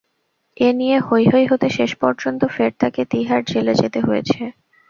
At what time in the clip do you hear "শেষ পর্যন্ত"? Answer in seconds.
1.77-2.41